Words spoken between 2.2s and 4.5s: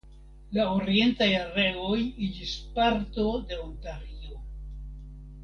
iĝis parto de Ontario.